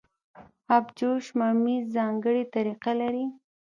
ابجوش 0.77 1.25
ممیز 1.39 1.83
ځانګړې 1.95 2.43
طریقه 2.53 2.91
لري. 3.01 3.25